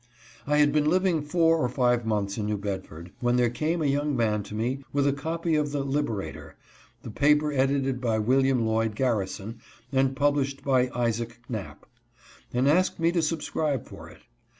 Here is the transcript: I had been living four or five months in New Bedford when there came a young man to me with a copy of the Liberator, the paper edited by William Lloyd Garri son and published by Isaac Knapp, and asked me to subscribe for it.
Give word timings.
I 0.47 0.57
had 0.57 0.71
been 0.71 0.89
living 0.89 1.21
four 1.21 1.57
or 1.57 1.69
five 1.69 2.07
months 2.07 2.35
in 2.39 2.47
New 2.47 2.57
Bedford 2.57 3.11
when 3.19 3.35
there 3.35 3.51
came 3.51 3.83
a 3.83 3.85
young 3.85 4.17
man 4.17 4.41
to 4.45 4.55
me 4.55 4.83
with 4.91 5.05
a 5.05 5.13
copy 5.13 5.53
of 5.53 5.71
the 5.71 5.83
Liberator, 5.83 6.55
the 7.03 7.11
paper 7.11 7.51
edited 7.51 8.01
by 8.01 8.17
William 8.17 8.65
Lloyd 8.65 8.95
Garri 8.95 9.29
son 9.29 9.59
and 9.91 10.15
published 10.15 10.63
by 10.63 10.89
Isaac 10.95 11.39
Knapp, 11.47 11.85
and 12.51 12.67
asked 12.67 12.99
me 12.99 13.11
to 13.11 13.21
subscribe 13.21 13.85
for 13.87 14.09
it. 14.09 14.21